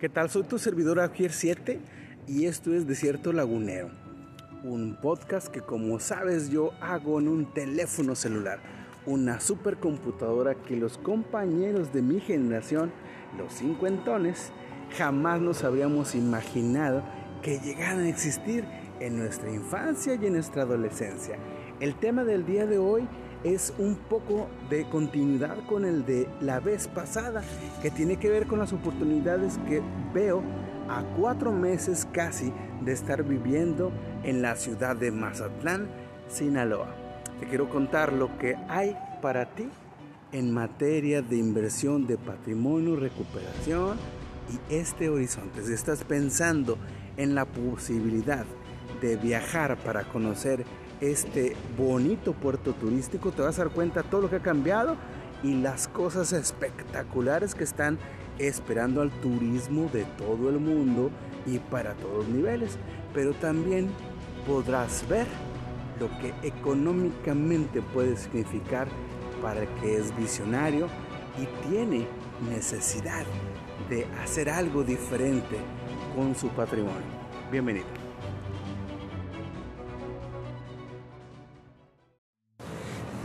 ¿Qué 0.00 0.08
tal? 0.08 0.28
Soy 0.28 0.42
tu 0.42 0.58
servidor 0.58 0.98
Agier 0.98 1.30
7 1.30 1.78
y 2.26 2.46
esto 2.46 2.74
es 2.74 2.88
Desierto 2.88 3.32
Lagunero, 3.32 3.90
un 4.64 4.98
podcast 5.00 5.46
que 5.46 5.60
como 5.60 6.00
sabes 6.00 6.50
yo 6.50 6.72
hago 6.80 7.20
en 7.20 7.28
un 7.28 7.54
teléfono 7.54 8.16
celular, 8.16 8.58
una 9.06 9.38
supercomputadora 9.38 10.56
que 10.56 10.74
los 10.74 10.98
compañeros 10.98 11.92
de 11.92 12.02
mi 12.02 12.18
generación, 12.18 12.90
los 13.38 13.52
cincuentones, 13.52 14.50
jamás 14.98 15.40
nos 15.40 15.62
habríamos 15.62 16.16
imaginado 16.16 17.04
que 17.40 17.60
llegaran 17.60 18.00
a 18.00 18.08
existir 18.08 18.64
en 18.98 19.16
nuestra 19.16 19.48
infancia 19.48 20.16
y 20.16 20.26
en 20.26 20.32
nuestra 20.32 20.62
adolescencia. 20.62 21.38
El 21.78 21.94
tema 21.94 22.24
del 22.24 22.44
día 22.44 22.66
de 22.66 22.78
hoy 22.78 23.06
es 23.44 23.74
un 23.78 23.96
poco 23.96 24.48
de 24.70 24.88
continuidad 24.88 25.56
con 25.66 25.84
el 25.84 26.04
de 26.06 26.26
la 26.40 26.60
vez 26.60 26.88
pasada, 26.88 27.42
que 27.82 27.90
tiene 27.90 28.16
que 28.16 28.30
ver 28.30 28.46
con 28.46 28.58
las 28.58 28.72
oportunidades 28.72 29.58
que 29.68 29.82
veo 30.14 30.42
a 30.88 31.02
cuatro 31.16 31.52
meses 31.52 32.06
casi 32.10 32.52
de 32.82 32.92
estar 32.92 33.22
viviendo 33.22 33.92
en 34.22 34.42
la 34.42 34.56
ciudad 34.56 34.96
de 34.96 35.10
Mazatlán, 35.10 35.88
Sinaloa. 36.28 36.94
Te 37.38 37.46
quiero 37.46 37.68
contar 37.68 38.12
lo 38.12 38.36
que 38.38 38.56
hay 38.68 38.96
para 39.20 39.54
ti 39.54 39.68
en 40.32 40.52
materia 40.52 41.22
de 41.22 41.36
inversión 41.36 42.06
de 42.06 42.16
patrimonio, 42.16 42.96
recuperación 42.96 43.98
y 44.50 44.74
este 44.74 45.08
horizonte. 45.08 45.62
Si 45.62 45.72
estás 45.72 46.02
pensando 46.04 46.78
en 47.16 47.34
la 47.34 47.44
posibilidad 47.44 48.44
de 49.00 49.16
viajar 49.16 49.76
para 49.78 50.04
conocer 50.04 50.64
este 51.10 51.56
bonito 51.76 52.32
puerto 52.32 52.72
turístico, 52.72 53.30
te 53.32 53.42
vas 53.42 53.58
a 53.58 53.64
dar 53.64 53.72
cuenta 53.72 54.02
todo 54.02 54.22
lo 54.22 54.30
que 54.30 54.36
ha 54.36 54.42
cambiado 54.42 54.96
y 55.42 55.54
las 55.54 55.88
cosas 55.88 56.32
espectaculares 56.32 57.54
que 57.54 57.64
están 57.64 57.98
esperando 58.38 59.02
al 59.02 59.10
turismo 59.20 59.90
de 59.92 60.04
todo 60.16 60.48
el 60.48 60.58
mundo 60.58 61.10
y 61.46 61.58
para 61.58 61.94
todos 61.94 62.24
los 62.24 62.28
niveles. 62.28 62.78
Pero 63.12 63.32
también 63.34 63.90
podrás 64.46 65.06
ver 65.08 65.26
lo 66.00 66.08
que 66.18 66.34
económicamente 66.46 67.82
puede 67.82 68.16
significar 68.16 68.88
para 69.42 69.62
el 69.62 69.68
que 69.80 69.96
es 69.96 70.16
visionario 70.16 70.88
y 71.38 71.68
tiene 71.68 72.06
necesidad 72.50 73.24
de 73.90 74.06
hacer 74.22 74.48
algo 74.48 74.82
diferente 74.82 75.56
con 76.16 76.34
su 76.34 76.48
patrimonio. 76.48 77.02
Bienvenido. 77.50 78.03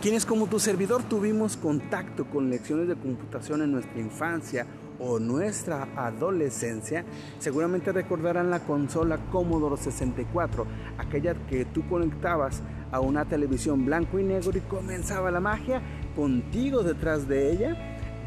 Quienes 0.02 0.26
como 0.26 0.48
tu 0.48 0.60
servidor 0.60 1.04
tuvimos 1.04 1.58
contacto 1.58 2.24
con 2.24 2.50
lecciones 2.50 2.88
de 2.88 2.96
computación 2.96 3.62
en 3.62 3.74
nuestra 3.74 4.00
infancia 4.00 4.66
o 4.98 5.20
nuestra 5.20 5.90
adolescencia, 5.98 7.04
seguramente 7.38 7.92
recordarán 7.92 8.50
la 8.50 8.62
consola 8.62 9.18
Commodore 9.30 9.76
64, 9.76 10.66
aquella 10.98 11.34
que 11.48 11.66
tú 11.66 11.86
conectabas 11.90 12.62
a 12.94 13.02
una 13.02 13.26
televisión 13.26 13.86
blanco 13.86 14.20
y 14.20 14.24
negro 14.24 14.58
y 14.58 14.62
comenzaba 14.62 15.32
la 15.32 15.42
magia 15.42 15.82
contigo 16.16 16.82
detrás 16.82 17.28
de 17.28 17.52
ella, 17.52 17.76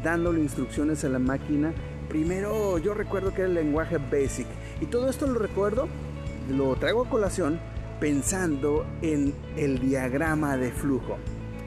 dándole 0.03 0.41
instrucciones 0.41 1.03
a 1.05 1.09
la 1.09 1.17
máquina. 1.17 1.73
Primero 2.07 2.77
yo 2.77 2.93
recuerdo 2.93 3.33
que 3.33 3.41
era 3.41 3.47
el 3.47 3.55
lenguaje 3.55 3.97
basic 3.97 4.45
y 4.79 4.85
todo 4.85 5.09
esto 5.09 5.25
lo 5.25 5.39
recuerdo, 5.39 5.87
lo 6.51 6.75
traigo 6.75 7.03
a 7.03 7.09
colación 7.09 7.59
pensando 7.99 8.85
en 9.01 9.33
el 9.57 9.79
diagrama 9.79 10.55
de 10.55 10.71
flujo. 10.71 11.17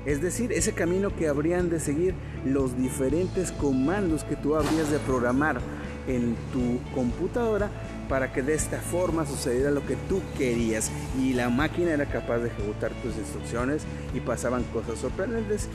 Es 0.06 0.22
decir, 0.22 0.52
ese 0.52 0.72
camino 0.72 1.14
que 1.14 1.26
habrían 1.26 1.68
de 1.68 1.80
seguir 1.80 2.14
los 2.44 2.78
diferentes 2.78 3.50
comandos 3.50 4.22
que 4.22 4.36
tú 4.36 4.54
habrías 4.54 4.88
de 4.88 5.00
programar 5.00 5.61
en 6.06 6.36
tu 6.52 6.78
computadora 6.94 7.68
para 8.08 8.33
que 8.33 8.40
de 8.40 8.55
esta 8.55 8.78
forma 8.78 9.27
sucediera 9.27 9.72
lo 9.72 9.84
que 9.84 9.96
tú 10.08 10.22
querías 10.39 10.92
y 11.20 11.33
la 11.33 11.48
máquina 11.48 11.90
era 11.90 12.06
capaz 12.06 12.39
de 12.39 12.50
ejecutar 12.50 12.92
tus 13.02 13.16
instrucciones 13.16 13.83
y 14.14 14.20
pasaban 14.20 14.62
cosas 14.72 15.00
sorprendentes. 15.00 15.68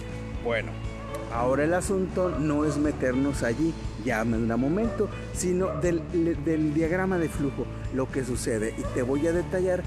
Bueno, 0.45 0.71
ahora 1.33 1.65
el 1.65 1.73
asunto 1.73 2.29
no 2.29 2.63
es 2.63 2.77
meternos 2.77 3.43
allí, 3.43 3.73
ya 4.05 4.23
me 4.23 4.39
da 4.47 4.55
momento, 4.55 5.09
sino 5.33 5.67
del, 5.81 6.01
del 6.45 6.73
diagrama 6.73 7.17
de 7.17 7.27
flujo, 7.27 7.65
lo 7.93 8.09
que 8.09 8.23
sucede 8.23 8.73
y 8.77 8.83
te 8.93 9.01
voy 9.01 9.27
a 9.27 9.33
detallar 9.33 9.83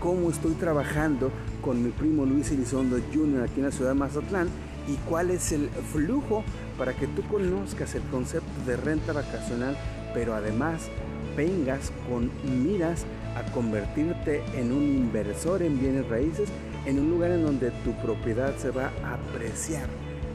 cómo 0.00 0.30
estoy 0.30 0.54
trabajando 0.54 1.30
con 1.64 1.82
mi 1.82 1.90
primo 1.90 2.26
Luis 2.26 2.50
Elizondo 2.50 2.98
Jr. 3.12 3.44
aquí 3.44 3.60
en 3.60 3.66
la 3.66 3.72
ciudad 3.72 3.92
de 3.92 3.98
Mazatlán 3.98 4.48
y 4.86 4.96
cuál 5.08 5.30
es 5.30 5.50
el 5.50 5.70
flujo 5.92 6.44
para 6.76 6.92
que 6.92 7.06
tú 7.06 7.22
conozcas 7.22 7.94
el 7.94 8.02
concepto 8.02 8.52
de 8.66 8.76
renta 8.76 9.14
vacacional, 9.14 9.76
pero 10.12 10.34
además 10.34 10.90
vengas 11.36 11.90
con 12.08 12.30
miras 12.62 13.06
a 13.34 13.50
convertirte 13.52 14.42
en 14.54 14.72
un 14.72 14.82
inversor 14.82 15.62
en 15.62 15.80
bienes 15.80 16.06
raíces 16.08 16.50
en 16.84 17.00
un 17.00 17.10
lugar 17.10 17.30
en 17.30 17.42
donde 17.42 17.70
tu 17.82 17.92
propiedad 18.02 18.54
se 18.58 18.70
va 18.70 18.92
a 19.02 19.14
apreciar 19.14 19.88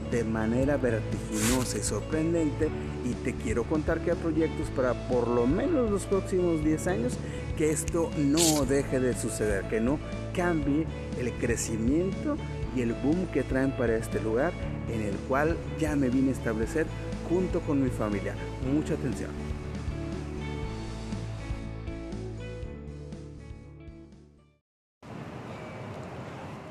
de 0.10 0.24
manera 0.24 0.78
vertiginosa 0.78 1.78
y 1.78 1.84
sorprendente 1.84 2.70
y 3.06 3.14
te 3.14 3.34
quiero 3.34 3.64
contar 3.64 4.02
que 4.02 4.12
hay 4.12 4.18
proyectos 4.18 4.70
para 4.76 4.94
por 5.08 5.28
lo 5.28 5.48
menos 5.48 5.90
los 5.90 6.06
próximos 6.06 6.64
10 6.64 6.88
años 6.88 7.18
que 7.58 7.72
esto 7.72 8.10
no 8.18 8.66
deje 8.66 9.00
de 9.00 9.14
suceder, 9.14 9.66
que 9.66 9.80
no 9.80 10.00
cambie 10.34 10.86
el 11.20 11.32
crecimiento 11.34 12.38
y 12.76 12.82
el 12.82 12.94
boom 12.94 13.28
que 13.34 13.44
traen 13.44 13.72
para 13.72 13.96
este 13.96 14.22
lugar 14.22 14.54
en 14.94 15.02
el 15.02 15.16
cual 15.28 15.58
ya 15.80 15.96
me 15.96 16.10
vine 16.10 16.30
a 16.30 16.34
establecer 16.34 16.88
junto 17.30 17.60
con 17.62 17.84
mi 17.84 17.90
familia. 17.90 18.36
Mucha 18.74 18.94
atención. 18.94 19.59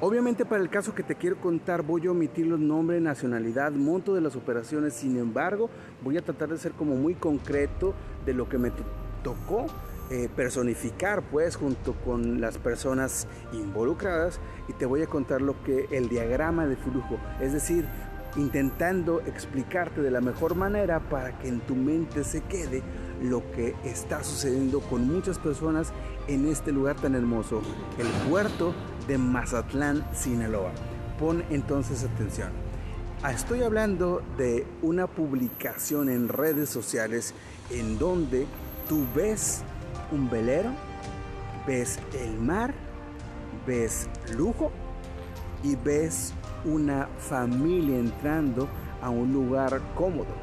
Obviamente 0.01 0.45
para 0.45 0.63
el 0.63 0.71
caso 0.71 0.95
que 0.95 1.03
te 1.03 1.17
quiero 1.17 1.41
contar 1.41 1.83
voy 1.83 2.07
a 2.07 2.13
omitir 2.13 2.47
los 2.47 2.61
nombres, 2.61 3.03
nacionalidad, 3.03 3.73
monto 3.73 4.15
de 4.15 4.21
las 4.21 4.37
operaciones, 4.37 4.95
sin 4.95 5.17
embargo 5.17 5.71
voy 6.05 6.17
a 6.17 6.23
tratar 6.23 6.51
de 6.51 6.59
ser 6.59 6.71
como 6.71 6.95
muy 6.95 7.15
concreto 7.15 7.95
de 8.25 8.33
lo 8.33 8.49
que 8.49 8.59
me 8.59 8.71
tocó 9.25 9.67
eh, 10.11 10.29
personificar 10.37 11.23
pues 11.23 11.57
junto 11.57 11.95
con 12.05 12.41
las 12.41 12.59
personas 12.59 13.27
involucradas. 13.53 14.39
Y 14.69 14.73
te 14.75 14.87
voy 14.87 15.03
a 15.03 15.07
contar 15.07 15.43
lo 15.43 15.63
que 15.65 15.87
el 15.91 16.09
diagrama 16.09 16.67
de 16.67 16.77
flujo, 16.77 17.19
es 17.41 17.53
decir, 17.53 17.85
intentando 18.37 19.21
explicarte 19.23 20.01
de 20.01 20.13
la 20.13 20.21
mejor 20.21 20.55
manera 20.55 21.01
para 21.01 21.37
que 21.39 21.49
en 21.49 21.61
tu 21.61 21.75
mente 21.75 22.23
se 22.23 22.41
quede 22.43 22.83
lo 23.21 23.51
que 23.51 23.75
está 23.85 24.23
sucediendo 24.23 24.81
con 24.81 25.09
muchas 25.09 25.41
personas 25.41 25.93
en 26.29 26.47
este 26.47 26.71
lugar 26.71 26.97
tan 26.97 27.17
hermoso, 27.17 27.63
el 27.99 28.07
puerto 28.31 28.73
de 29.09 29.19
Mazatlán, 29.19 30.07
Sinaloa. 30.15 30.71
Pon 31.19 31.43
entonces 31.51 32.05
atención. 32.05 32.51
Ah, 33.25 33.33
estoy 33.33 33.63
hablando 33.63 34.23
de 34.37 34.65
una 34.83 35.09
publicación 35.09 36.09
en 36.09 36.29
redes 36.29 36.69
sociales 36.69 37.35
en 37.71 37.99
donde 37.99 38.47
tú 38.89 39.05
ves 39.17 39.63
un 40.13 40.31
velero, 40.31 40.71
ves 41.67 41.99
el 42.23 42.39
mar, 42.39 42.73
ves 43.67 44.09
lujo 44.37 44.71
y 45.65 45.75
ves 45.75 46.33
una 46.65 47.09
familia 47.19 47.99
entrando 47.99 48.69
a 49.03 49.11
un 49.11 49.33
lugar 49.33 49.81
cómodo. 49.97 50.35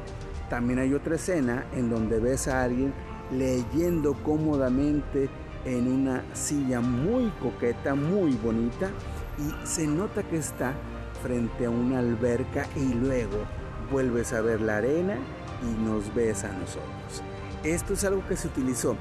También 0.50 0.78
hay 0.78 0.92
otra 0.92 1.14
escena 1.14 1.64
en 1.74 1.88
donde 1.88 2.20
ves 2.20 2.46
a 2.46 2.62
alguien 2.62 2.92
leyendo 3.32 4.14
cómodamente 4.22 5.30
en 5.66 5.92
una 5.92 6.22
silla 6.32 6.80
muy 6.80 7.30
coqueta, 7.42 7.94
muy 7.94 8.32
bonita 8.34 8.90
y 9.38 9.66
se 9.66 9.86
nota 9.86 10.22
que 10.22 10.38
está 10.38 10.72
frente 11.22 11.66
a 11.66 11.70
una 11.70 11.98
alberca 11.98 12.66
y 12.76 12.94
luego 12.94 13.38
vuelves 13.90 14.32
a 14.32 14.40
ver 14.40 14.60
la 14.60 14.78
arena 14.78 15.16
y 15.62 15.84
nos 15.84 16.14
ves 16.14 16.44
a 16.44 16.52
nosotros. 16.52 17.22
Esto 17.64 17.94
es 17.94 18.04
algo 18.04 18.26
que 18.28 18.36
se 18.36 18.48
utilizó 18.48 18.96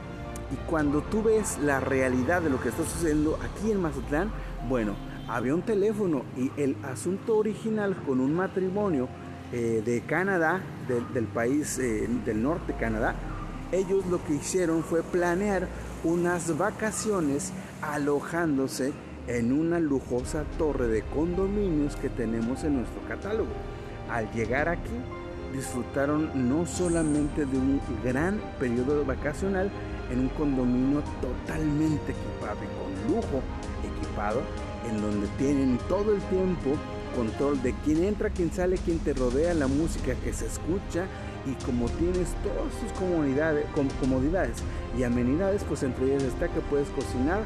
y 0.51 0.55
cuando 0.67 1.01
tú 1.01 1.23
ves 1.23 1.59
la 1.59 1.79
realidad 1.79 2.41
de 2.41 2.49
lo 2.49 2.59
que 2.59 2.69
está 2.69 2.83
sucediendo 2.83 3.37
aquí 3.43 3.71
en 3.71 3.81
Mazatlán, 3.81 4.31
bueno, 4.67 4.95
había 5.27 5.53
un 5.53 5.61
teléfono 5.61 6.23
y 6.35 6.51
el 6.57 6.75
asunto 6.83 7.37
original 7.37 7.95
con 8.05 8.19
un 8.19 8.35
matrimonio 8.35 9.07
eh, 9.51 9.83
de 9.85 10.01
Canadá, 10.01 10.61
del 11.13 11.25
país 11.25 11.77
eh, 11.77 12.07
del 12.25 12.41
norte 12.41 12.73
de 12.73 12.79
Canadá, 12.79 13.15
ellos 13.71 14.05
lo 14.07 14.23
que 14.23 14.35
hicieron 14.35 14.83
fue 14.83 15.03
planear 15.03 15.67
unas 16.05 16.55
vacaciones 16.55 17.51
alojándose 17.81 18.93
en 19.27 19.51
una 19.51 19.79
lujosa 19.79 20.43
torre 20.57 20.87
de 20.87 21.01
condominios 21.01 21.95
que 21.95 22.09
tenemos 22.09 22.63
en 22.63 22.77
nuestro 22.77 23.01
catálogo. 23.07 23.49
Al 24.09 24.31
llegar 24.31 24.69
aquí, 24.69 24.93
disfrutaron 25.51 26.29
no 26.47 26.67
solamente 26.67 27.45
de 27.45 27.57
un 27.57 27.81
gran 28.03 28.39
periodo 28.59 29.03
vacacional 29.03 29.71
en 30.11 30.19
un 30.19 30.29
condominio 30.29 31.01
totalmente 31.21 32.11
equipado 32.11 32.59
y 32.61 33.07
con 33.07 33.15
lujo 33.15 33.41
equipado, 33.83 34.41
en 34.87 35.01
donde 35.01 35.27
tienen 35.39 35.79
todo 35.89 36.13
el 36.13 36.21
tiempo 36.23 36.75
control 37.15 37.59
de 37.63 37.73
quién 37.83 38.03
entra, 38.03 38.29
quién 38.29 38.51
sale, 38.51 38.77
quién 38.77 38.99
te 38.99 39.13
rodea, 39.13 39.55
la 39.55 39.67
música 39.67 40.13
que 40.23 40.33
se 40.33 40.45
escucha 40.45 41.07
y 41.45 41.53
como 41.65 41.87
tienes 41.89 42.33
todas 42.43 42.73
sus 42.79 42.91
comodidades, 42.99 44.63
y 44.97 45.03
amenidades, 45.03 45.63
pues 45.63 45.83
entre 45.83 46.05
ellas 46.07 46.23
está 46.23 46.47
que 46.47 46.61
puedes 46.61 46.89
cocinar 46.89 47.43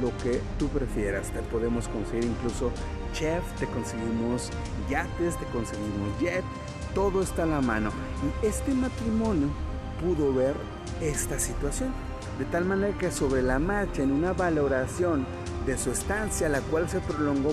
lo 0.00 0.16
que 0.18 0.40
tú 0.58 0.68
prefieras. 0.68 1.30
Te 1.30 1.40
podemos 1.42 1.88
conseguir 1.88 2.24
incluso 2.24 2.70
chef, 3.12 3.42
te 3.58 3.66
conseguimos 3.66 4.50
yates, 4.88 5.36
te 5.38 5.44
conseguimos 5.46 6.20
jet, 6.20 6.44
todo 6.94 7.22
está 7.22 7.44
a 7.44 7.46
la 7.46 7.60
mano. 7.60 7.90
Y 8.42 8.46
este 8.46 8.72
matrimonio 8.74 9.48
pudo 10.00 10.32
ver 10.32 10.54
esta 11.00 11.38
situación. 11.38 11.92
De 12.38 12.44
tal 12.46 12.64
manera 12.64 12.96
que 12.96 13.10
sobre 13.10 13.42
la 13.42 13.58
marcha, 13.58 14.02
en 14.02 14.12
una 14.12 14.32
valoración 14.32 15.26
de 15.66 15.78
su 15.78 15.90
estancia, 15.90 16.48
la 16.48 16.60
cual 16.60 16.88
se 16.88 17.00
prolongó 17.00 17.52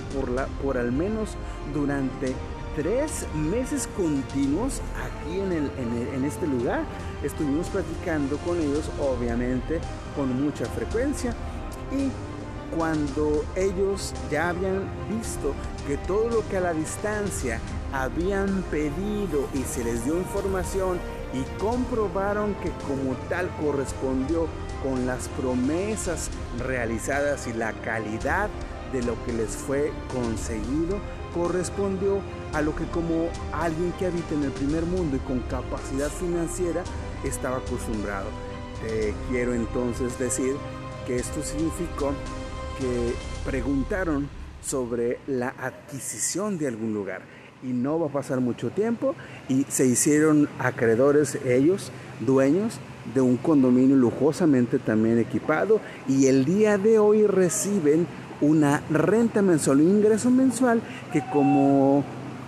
por 0.62 0.78
al 0.78 0.92
menos 0.92 1.36
durante 1.72 2.34
tres 2.76 3.26
meses 3.34 3.88
continuos 3.96 4.80
aquí 4.96 5.40
en, 5.40 5.52
el, 5.52 5.70
en, 6.14 6.24
este 6.24 6.46
lugar. 6.46 6.84
Estuvimos 7.22 7.68
platicando 7.68 8.36
con 8.38 8.58
ellos, 8.60 8.90
obviamente, 9.00 9.80
con 10.16 10.42
mucha 10.42 10.66
frecuencia. 10.66 11.34
Y 11.92 12.10
cuando 12.76 13.44
ellos 13.56 14.14
ya 14.30 14.50
habían 14.50 14.88
visto 15.08 15.54
que 15.86 15.96
todo 15.96 16.28
lo 16.28 16.48
que 16.48 16.58
a 16.58 16.60
la 16.60 16.72
distancia 16.72 17.60
habían 17.92 18.62
pedido 18.70 19.48
y 19.54 19.62
se 19.64 19.82
les 19.82 20.04
dio 20.04 20.16
información 20.16 20.98
y 21.32 21.42
comprobaron 21.60 22.54
que 22.54 22.70
como 22.86 23.14
tal 23.28 23.48
correspondió 23.60 24.46
con 24.82 25.06
las 25.06 25.28
promesas 25.28 26.30
realizadas 26.58 27.46
y 27.46 27.52
la 27.52 27.72
calidad 27.72 28.48
de 28.92 29.02
lo 29.02 29.22
que 29.24 29.32
les 29.32 29.50
fue 29.50 29.92
conseguido, 30.12 30.98
correspondió 31.34 32.20
a 32.52 32.62
lo 32.62 32.74
que 32.74 32.84
como 32.86 33.28
alguien 33.52 33.92
que 33.98 34.06
habita 34.06 34.34
en 34.34 34.44
el 34.44 34.50
primer 34.52 34.84
mundo 34.84 35.16
y 35.16 35.20
con 35.20 35.40
capacidad 35.40 36.08
financiera 36.08 36.82
estaba 37.24 37.58
acostumbrado. 37.58 38.28
Te 38.82 39.14
quiero 39.30 39.54
entonces 39.54 40.18
decir 40.18 40.54
que 41.06 41.16
esto 41.16 41.42
significó 41.42 42.12
que 42.78 43.14
preguntaron 43.44 44.28
sobre 44.62 45.18
la 45.26 45.54
adquisición 45.58 46.58
de 46.58 46.68
algún 46.68 46.94
lugar 46.94 47.22
y 47.62 47.68
no 47.68 47.98
va 47.98 48.06
a 48.06 48.10
pasar 48.10 48.40
mucho 48.40 48.70
tiempo 48.70 49.14
y 49.48 49.64
se 49.68 49.86
hicieron 49.86 50.48
acreedores 50.58 51.38
ellos, 51.44 51.92
dueños 52.20 52.78
de 53.14 53.20
un 53.20 53.36
condominio 53.36 53.96
lujosamente 53.96 54.78
también 54.78 55.18
equipado 55.18 55.80
y 56.08 56.26
el 56.26 56.44
día 56.44 56.78
de 56.78 56.98
hoy 56.98 57.26
reciben 57.26 58.06
una 58.40 58.82
renta 58.90 59.42
mensual, 59.42 59.80
un 59.80 59.96
ingreso 59.96 60.30
mensual 60.30 60.80
que 61.12 61.22
como 61.32 62.04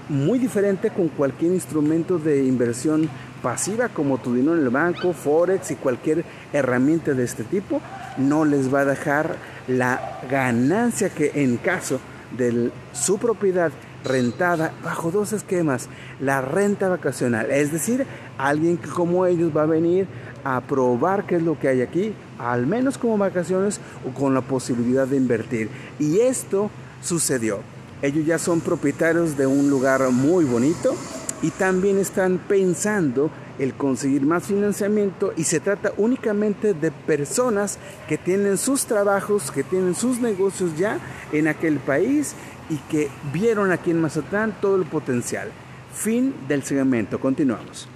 muy 0.09 0.39
diferente 0.39 0.91
con 0.91 1.09
cualquier 1.09 1.53
instrumento 1.53 2.19
de 2.19 2.44
inversión 2.44 3.09
pasiva 3.43 3.89
como 3.89 4.19
tu 4.19 4.35
dinero 4.35 4.56
en 4.56 4.62
el 4.62 4.71
banco, 4.71 5.12
forex 5.12 5.71
y 5.73 5.77
cualquier 5.77 6.25
herramienta 6.53 7.12
de 7.12 7.25
este 7.25 7.44
tipo, 7.44 7.81
no 8.19 8.44
les 8.44 8.73
va 8.73 8.81
a 8.81 8.85
dejar 8.85 9.37
la 9.69 10.21
ganancia 10.31 11.11
que 11.11 11.33
en 11.35 11.56
caso 11.56 12.00
de 12.37 12.71
su 12.93 13.19
propiedad 13.19 13.73
rentada 14.05 14.73
bajo 14.83 15.11
dos 15.11 15.33
esquemas, 15.33 15.89
la 16.21 16.41
renta 16.41 16.89
vacacional, 16.89 17.50
es 17.50 17.73
decir, 17.73 18.06
alguien 18.39 18.77
que 18.77 18.89
como 18.89 19.27
ellos 19.27 19.56
va 19.56 19.62
a 19.62 19.67
venir 19.67 20.06
a 20.44 20.61
probar 20.61 21.27
qué 21.27 21.37
es 21.37 21.43
lo 21.43 21.59
que 21.59 21.69
hay 21.69 21.81
aquí, 21.81 22.15
al 22.39 22.67
menos 22.67 22.99
como 22.99 23.19
vacaciones 23.19 23.81
o 24.06 24.12
con 24.12 24.35
la 24.35 24.41
posibilidad 24.41 25.06
de 25.06 25.17
invertir. 25.17 25.69
Y 25.99 26.21
esto 26.21 26.71
sucedió. 27.03 27.61
Ellos 28.03 28.27
ya 28.27 28.39
son 28.39 28.61
propietarios 28.61 29.37
de 29.37 29.47
un 29.47 29.71
lugar 29.71 30.11
muy 30.11 30.44
bonito 30.44 30.94
y 31.43 31.50
también 31.50 31.99
están 31.99 32.39
pensando 32.39 33.31
el 33.59 33.75
conseguir 33.75 34.23
más 34.23 34.44
financiamiento 34.44 35.33
y 35.37 35.44
se 35.44 35.61
trata 35.61 35.93
únicamente 35.97 36.75
de 36.75 36.91
personas 36.91 37.79
que 38.09 38.19
tienen 38.19 38.59
sus 38.59 38.87
trabajos, 38.87 39.50
que 39.50 39.62
tienen 39.62 39.94
sus 39.94 40.21
negocios 40.21 40.77
ya 40.77 40.99
en 41.33 41.49
aquel 41.49 41.77
país 41.77 42.35
y 42.71 42.77
que 42.91 43.09
vieron 43.33 43.71
aquí 43.71 43.91
en 43.91 44.00
Mazatlán 44.00 44.56
todo 44.61 44.77
el 44.77 44.85
potencial. 44.85 45.50
Fin 45.93 46.35
del 46.49 46.62
segmento, 46.62 47.21
continuamos. 47.21 47.89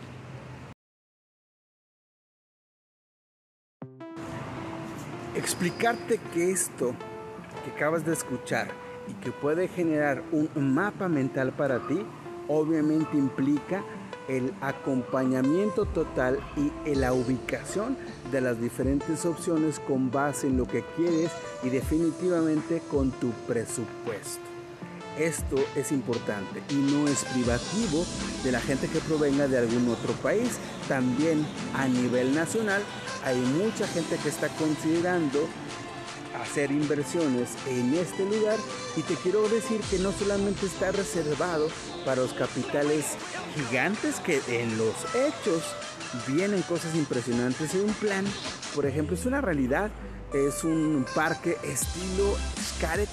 Explicarte 5.36 6.18
que 6.32 6.50
esto 6.50 6.94
que 7.62 7.70
acabas 7.70 8.06
de 8.06 8.14
escuchar 8.14 8.68
y 9.06 9.12
que 9.22 9.32
puede 9.32 9.68
generar 9.68 10.22
un 10.32 10.74
mapa 10.74 11.08
mental 11.08 11.52
para 11.52 11.86
ti, 11.86 12.00
obviamente 12.48 13.18
implica 13.18 13.84
el 14.28 14.54
acompañamiento 14.62 15.84
total 15.84 16.40
y 16.56 16.94
la 16.94 17.12
ubicación 17.12 17.98
de 18.32 18.40
las 18.40 18.58
diferentes 18.58 19.26
opciones 19.26 19.78
con 19.78 20.10
base 20.10 20.46
en 20.46 20.56
lo 20.56 20.66
que 20.66 20.82
quieres 20.96 21.30
y 21.62 21.68
definitivamente 21.68 22.80
con 22.90 23.10
tu 23.10 23.30
presupuesto. 23.46 24.55
Esto 25.18 25.56
es 25.74 25.92
importante 25.92 26.62
y 26.68 26.74
no 26.74 27.08
es 27.08 27.24
privativo 27.24 28.04
de 28.44 28.52
la 28.52 28.60
gente 28.60 28.86
que 28.86 28.98
provenga 29.00 29.48
de 29.48 29.58
algún 29.58 29.88
otro 29.88 30.12
país. 30.14 30.50
También 30.88 31.46
a 31.74 31.88
nivel 31.88 32.34
nacional 32.34 32.82
hay 33.24 33.38
mucha 33.38 33.86
gente 33.88 34.16
que 34.22 34.28
está 34.28 34.48
considerando 34.48 35.48
hacer 36.42 36.70
inversiones 36.70 37.50
en 37.66 37.94
este 37.94 38.24
lugar 38.24 38.58
y 38.94 39.02
te 39.02 39.14
quiero 39.14 39.48
decir 39.48 39.80
que 39.90 39.98
no 39.98 40.12
solamente 40.12 40.66
está 40.66 40.92
reservado 40.92 41.68
para 42.04 42.20
los 42.20 42.34
capitales 42.34 43.16
gigantes 43.54 44.20
que 44.20 44.40
en 44.48 44.76
los 44.76 44.94
hechos 45.14 45.62
vienen 46.26 46.60
cosas 46.62 46.94
impresionantes 46.94 47.74
en 47.74 47.84
un 47.84 47.94
plan 47.94 48.24
por 48.74 48.84
ejemplo 48.84 49.16
es 49.16 49.24
una 49.24 49.40
realidad 49.40 49.90
es 50.34 50.62
un 50.62 51.06
parque 51.14 51.56
estilo 51.64 52.36
Scaret 52.60 53.08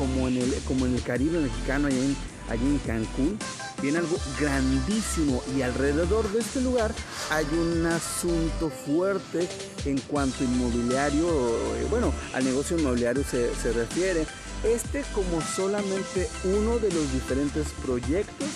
como 0.00 0.28
en 0.28 0.38
el 0.38 0.54
como 0.66 0.86
en 0.86 0.94
el 0.94 1.02
Caribe 1.02 1.40
mexicano 1.40 1.88
allí 1.88 1.98
en, 1.98 2.16
allí 2.48 2.64
en 2.64 2.78
Cancún 2.78 3.38
viene 3.82 3.98
algo 3.98 4.16
grandísimo 4.40 5.42
y 5.54 5.60
alrededor 5.60 6.26
de 6.32 6.40
este 6.40 6.62
lugar 6.62 6.94
hay 7.30 7.44
un 7.52 7.84
asunto 7.84 8.70
fuerte 8.70 9.46
en 9.84 9.98
cuanto 10.00 10.42
inmobiliario, 10.42 11.28
eh, 11.28 11.86
bueno, 11.90 12.12
al 12.32 12.44
negocio 12.44 12.78
inmobiliario 12.78 13.24
se, 13.24 13.54
se 13.54 13.72
refiere. 13.72 14.26
Este 14.64 15.02
como 15.14 15.40
solamente 15.40 16.28
uno 16.44 16.78
de 16.78 16.90
los 16.92 17.12
diferentes 17.12 17.68
proyectos 17.82 18.48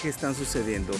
que 0.00 0.08
están 0.08 0.34
sucediendo. 0.34 0.92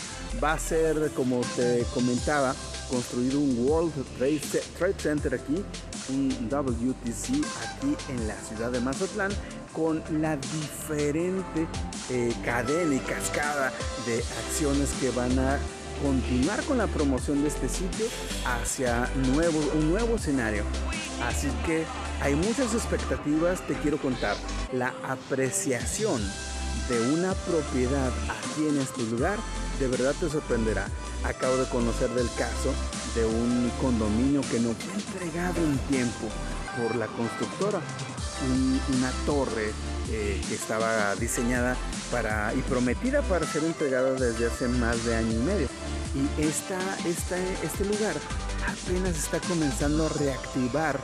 Va 0.43 0.53
a 0.53 0.59
ser, 0.59 1.11
como 1.17 1.41
te 1.57 1.85
comentaba, 1.93 2.55
construir 2.88 3.35
un 3.37 3.67
World 3.67 3.93
Trade 4.19 4.95
Center 4.99 5.35
aquí, 5.35 5.65
un 6.11 6.29
WTC 6.49 7.45
aquí 7.65 7.97
en 8.09 8.29
la 8.29 8.37
ciudad 8.37 8.71
de 8.71 8.79
Mazatlán, 8.81 9.33
con 9.73 10.02
la 10.21 10.37
diferente 10.37 11.67
eh, 12.11 12.33
cadena 12.45 12.95
y 12.95 12.99
cascada 13.00 13.73
de 14.07 14.19
acciones 14.19 14.91
que 15.00 15.11
van 15.11 15.38
a 15.38 15.59
continuar 16.02 16.62
con 16.64 16.79
la 16.79 16.87
promoción 16.87 17.43
de 17.43 17.49
este 17.49 17.69
sitio 17.69 18.07
hacia 18.45 19.09
nuevo, 19.33 19.59
un 19.75 19.91
nuevo 19.91 20.17
escenario. 20.17 20.64
Así 21.25 21.49
que 21.64 21.85
hay 22.21 22.35
muchas 22.35 22.75
expectativas, 22.75 23.67
te 23.67 23.75
quiero 23.75 23.99
contar. 23.99 24.37
La 24.73 24.93
apreciación 25.05 26.21
de 26.88 27.14
una 27.14 27.33
propiedad 27.35 28.11
aquí 28.29 28.67
en 28.69 28.79
este 28.79 29.02
lugar 29.05 29.38
de 29.79 29.88
verdad 29.88 30.14
te 30.19 30.29
sorprenderá. 30.29 30.87
Acabo 31.25 31.57
de 31.57 31.69
conocer 31.69 32.11
del 32.11 32.29
caso 32.37 32.73
de 33.14 33.25
un 33.25 33.71
condominio 33.81 34.41
que 34.50 34.61
no 34.61 34.73
fue 34.75 34.95
entregado 34.95 35.61
en 35.61 35.79
tiempo 35.88 36.29
por 36.76 36.97
la 36.97 37.07
constructora 37.07 37.81
una 38.97 39.11
torre 39.27 39.73
eh, 40.11 40.41
que 40.49 40.55
estaba 40.55 41.15
diseñada 41.17 41.77
para, 42.11 42.53
y 42.55 42.59
prometida 42.63 43.23
para 43.23 43.47
ser 43.47 43.65
entregada 43.65 44.13
desde 44.13 44.47
hace 44.47 44.69
más 44.69 45.05
de 45.05 45.17
año 45.17 45.33
y 45.33 45.43
medio. 45.43 45.69
Y 46.15 46.43
esta, 46.43 46.79
este 47.07 47.85
lugar 47.85 48.15
apenas 48.67 49.17
está 49.17 49.41
comenzando 49.41 50.07
a 50.07 50.09
reactivar, 50.11 50.99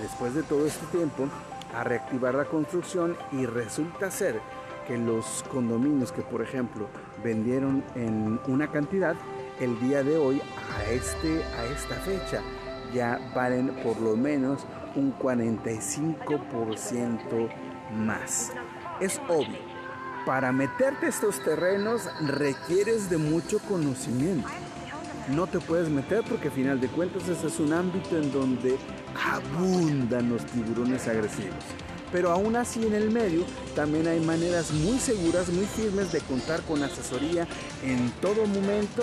después 0.00 0.34
de 0.34 0.42
todo 0.42 0.66
este 0.66 0.86
tiempo, 0.86 1.28
a 1.74 1.84
reactivar 1.84 2.34
la 2.34 2.44
construcción 2.44 3.16
y 3.32 3.46
resulta 3.46 4.10
ser 4.10 4.40
que 4.86 4.96
los 4.96 5.44
condominios 5.50 6.12
que 6.12 6.22
por 6.22 6.42
ejemplo 6.42 6.88
vendieron 7.22 7.84
en 7.94 8.40
una 8.46 8.70
cantidad, 8.70 9.16
el 9.60 9.78
día 9.80 10.02
de 10.02 10.16
hoy 10.16 10.42
a, 10.76 10.84
este, 10.90 11.42
a 11.42 11.64
esta 11.66 11.94
fecha 11.96 12.42
ya 12.94 13.20
valen 13.34 13.74
por 13.82 14.00
lo 14.00 14.16
menos 14.16 14.64
un 14.94 15.12
45% 15.18 17.48
más. 17.92 18.52
Es 19.00 19.20
obvio, 19.28 19.58
para 20.24 20.52
meterte 20.52 21.08
estos 21.08 21.42
terrenos 21.42 22.08
requieres 22.26 23.10
de 23.10 23.18
mucho 23.18 23.58
conocimiento. 23.58 24.48
No 25.28 25.46
te 25.46 25.58
puedes 25.58 25.88
meter 25.88 26.22
porque 26.28 26.48
a 26.48 26.50
final 26.50 26.80
de 26.80 26.88
cuentas 26.88 27.28
ese 27.28 27.46
es 27.46 27.58
un 27.58 27.72
ámbito 27.72 28.16
en 28.16 28.32
donde 28.32 28.76
abundan 29.14 30.28
los 30.28 30.44
tiburones 30.46 31.08
agresivos. 31.08 31.64
Pero 32.14 32.30
aún 32.30 32.54
así 32.54 32.86
en 32.86 32.94
el 32.94 33.10
medio 33.10 33.44
también 33.74 34.06
hay 34.06 34.20
maneras 34.20 34.70
muy 34.70 35.00
seguras, 35.00 35.48
muy 35.48 35.66
firmes 35.66 36.12
de 36.12 36.20
contar 36.20 36.62
con 36.62 36.80
asesoría 36.80 37.48
en 37.82 38.08
todo 38.22 38.46
momento, 38.46 39.02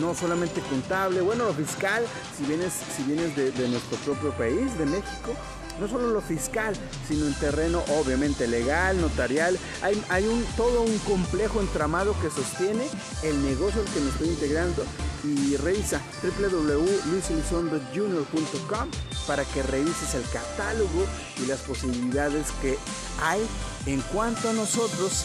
no 0.00 0.14
solamente 0.14 0.62
contable, 0.62 1.20
bueno, 1.20 1.52
fiscal, 1.52 2.02
si 2.34 2.44
vienes, 2.46 2.72
si 2.96 3.02
vienes 3.02 3.36
de 3.36 3.68
nuestro 3.68 3.98
propio 3.98 4.30
país, 4.38 4.78
de 4.78 4.86
México, 4.86 5.34
no 5.80 5.88
solo 5.88 6.08
lo 6.08 6.20
fiscal, 6.20 6.74
sino 7.08 7.26
en 7.26 7.32
terreno 7.34 7.82
obviamente 7.98 8.46
legal, 8.46 9.00
notarial. 9.00 9.58
Hay, 9.82 10.00
hay 10.08 10.24
un, 10.26 10.44
todo 10.56 10.82
un 10.82 10.98
complejo 11.00 11.60
entramado 11.60 12.14
que 12.20 12.30
sostiene 12.30 12.84
el 13.22 13.42
negocio 13.44 13.80
al 13.80 13.88
que 13.88 13.98
me 14.00 14.10
estoy 14.10 14.28
integrando 14.28 14.84
y 15.24 15.56
revisa 15.56 16.00
www.luiselizondojunior.com 16.22 18.88
para 19.26 19.44
que 19.44 19.62
revises 19.62 20.14
el 20.14 20.22
catálogo 20.30 21.06
y 21.42 21.46
las 21.46 21.60
posibilidades 21.60 22.48
que 22.62 22.78
hay 23.22 23.40
en 23.86 24.00
cuanto 24.12 24.50
a 24.50 24.52
nosotros 24.52 25.24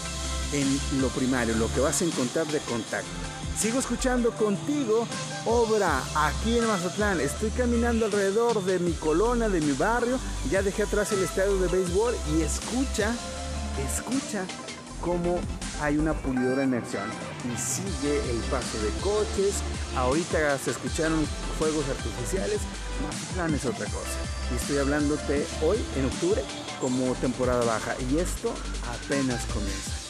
en 0.54 1.02
lo 1.02 1.10
primario, 1.10 1.56
lo 1.56 1.72
que 1.74 1.80
vas 1.80 2.02
a 2.02 2.06
encontrar 2.06 2.48
de 2.48 2.60
contacto. 2.60 3.41
Sigo 3.58 3.80
escuchando 3.80 4.32
contigo 4.32 5.08
obra 5.46 6.02
aquí 6.16 6.58
en 6.58 6.68
Mazatlán. 6.68 7.20
Estoy 7.20 7.50
caminando 7.52 8.06
alrededor 8.06 8.64
de 8.64 8.80
mi 8.80 8.94
colonia, 8.94 9.50
de 9.50 9.62
mi 9.62 9.74
barrio. 9.74 10.18
Ya 10.50 10.64
dejé 10.64 10.84
atrás 10.84 11.12
el 11.12 11.24
estadio 11.24 11.58
de 11.58 11.68
béisbol 11.68 12.16
y 12.34 12.42
escucha, 12.42 13.14
escucha 13.86 14.46
cómo 15.00 15.40
hay 15.80 15.98
una 15.98 16.14
pulidora 16.14 16.64
en 16.64 16.74
acción. 16.74 17.08
Y 17.46 17.60
sigue 17.60 18.20
el 18.32 18.38
paso 18.50 18.82
de 18.82 18.90
coches. 19.02 19.56
Ahorita 19.96 20.58
se 20.58 20.72
escucharon 20.72 21.26
fuegos 21.60 21.86
artificiales. 21.88 22.62
Mazatlán 23.06 23.54
es 23.54 23.66
otra 23.66 23.86
cosa. 23.86 24.18
Y 24.52 24.56
estoy 24.56 24.78
hablándote 24.80 25.46
hoy, 25.62 25.78
en 25.98 26.06
octubre, 26.06 26.44
como 26.80 27.14
temporada 27.16 27.64
baja. 27.64 27.96
Y 28.10 28.18
esto 28.18 28.54
apenas 28.90 29.46
comienza. 29.46 30.01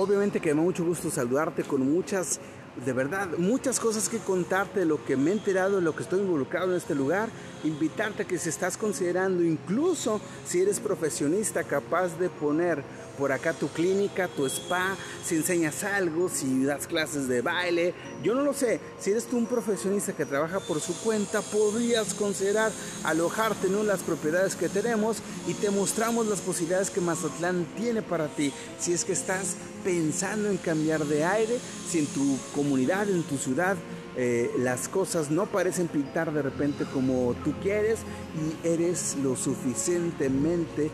Obviamente 0.00 0.40
que 0.40 0.54
me 0.54 0.60
da 0.60 0.62
mucho 0.62 0.82
gusto 0.82 1.10
saludarte 1.10 1.62
con 1.62 1.82
muchas, 1.82 2.40
de 2.76 2.92
verdad, 2.92 3.28
muchas 3.36 3.80
cosas 3.80 4.08
que 4.08 4.18
contarte 4.18 4.84
lo 4.84 5.04
que 5.04 5.16
me 5.16 5.30
he 5.30 5.32
enterado, 5.34 5.76
de 5.76 5.82
lo 5.82 5.94
que 5.94 6.02
estoy 6.02 6.20
involucrado 6.20 6.70
en 6.70 6.76
este 6.76 6.94
lugar. 6.94 7.28
Invitarte 7.64 8.22
a 8.22 8.26
que 8.26 8.38
si 8.38 8.48
estás 8.48 8.76
considerando, 8.76 9.42
incluso 9.42 10.20
si 10.46 10.60
eres 10.60 10.80
profesionista 10.80 11.64
capaz 11.64 12.18
de 12.18 12.30
poner 12.30 12.82
por 13.18 13.32
acá 13.32 13.52
tu 13.52 13.68
clínica, 13.68 14.28
tu 14.28 14.46
spa, 14.46 14.96
si 15.22 15.36
enseñas 15.36 15.84
algo, 15.84 16.30
si 16.30 16.64
das 16.64 16.86
clases 16.86 17.28
de 17.28 17.42
baile, 17.42 17.92
yo 18.22 18.34
no 18.34 18.42
lo 18.42 18.54
sé. 18.54 18.80
Si 18.98 19.10
eres 19.10 19.26
tú 19.26 19.36
un 19.36 19.46
profesionista 19.46 20.14
que 20.14 20.24
trabaja 20.24 20.58
por 20.60 20.80
su 20.80 20.98
cuenta, 21.00 21.42
podrías 21.42 22.14
considerar 22.14 22.72
alojarte 23.04 23.66
en 23.66 23.86
las 23.86 24.00
propiedades 24.00 24.56
que 24.56 24.70
tenemos 24.70 25.18
y 25.46 25.52
te 25.54 25.70
mostramos 25.70 26.26
las 26.28 26.40
posibilidades 26.40 26.88
que 26.88 27.02
Mazatlán 27.02 27.66
tiene 27.76 28.00
para 28.00 28.28
ti. 28.28 28.52
Si 28.78 28.94
es 28.94 29.04
que 29.04 29.12
estás 29.12 29.56
pensando 29.84 30.48
en 30.48 30.56
cambiar 30.56 31.04
de 31.04 31.24
aire, 31.24 31.58
si 31.88 31.98
en 31.98 32.06
tu 32.06 32.38
comunidad, 32.60 33.08
en 33.08 33.22
tu 33.22 33.38
ciudad, 33.38 33.74
eh, 34.16 34.50
las 34.58 34.86
cosas 34.88 35.30
no 35.30 35.46
parecen 35.46 35.88
pintar 35.88 36.30
de 36.30 36.42
repente 36.42 36.84
como 36.92 37.34
tú 37.42 37.54
quieres 37.62 38.00
y 38.36 38.68
eres 38.68 39.16
lo 39.22 39.34
suficientemente 39.34 40.90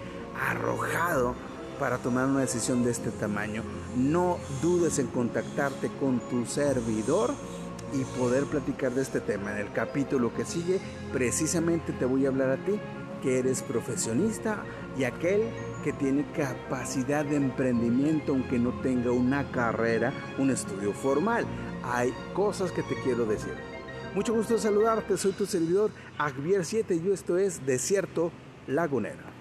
arrojado 0.49 1.35
para 1.81 1.99
tomar 1.99 2.27
una 2.27 2.43
decisión 2.43 2.85
de 2.85 2.93
este 2.93 3.11
tamaño. 3.11 3.65
No 3.97 4.39
dudes 4.63 5.01
en 5.01 5.09
contactarte 5.09 5.91
con 5.99 6.21
tu 6.21 6.47
servidor 6.47 7.35
y 7.93 8.05
poder 8.17 8.45
platicar 8.45 8.93
de 8.93 9.03
este 9.03 9.21
tema. 9.21 9.51
En 9.51 9.59
el 9.59 9.73
capítulo 9.73 10.33
que 10.33 10.45
sigue, 10.45 10.81
precisamente 11.13 11.93
te 11.93 12.05
voy 12.05 12.27
a 12.27 12.29
hablar 12.29 12.51
a 12.51 12.65
ti, 12.65 12.79
que 13.27 13.41
eres 13.41 13.61
profesionista 13.61 14.63
y 14.97 15.03
aquel 15.03 15.41
que 15.83 15.93
tiene 15.93 16.25
capacidad 16.31 17.25
de 17.25 17.35
emprendimiento 17.35 18.31
aunque 18.31 18.57
no 18.57 18.71
tenga 18.83 19.11
una 19.11 19.51
carrera, 19.51 20.13
un 20.39 20.51
estudio 20.51 20.93
formal. 20.93 21.45
Hay 21.83 22.15
cosas 22.35 22.71
que 22.71 22.85
te 22.85 22.95
quiero 23.03 23.27
decir. 23.27 23.53
Mucho 24.15 24.33
gusto 24.33 24.57
saludarte, 24.59 25.17
soy 25.17 25.33
tu 25.33 25.45
servidor 25.45 25.91
Agvier 26.19 26.65
7 26.65 27.03
y 27.05 27.11
esto 27.11 27.37
es 27.37 27.67
Desierto 27.67 28.31
Lagunero. 28.69 29.36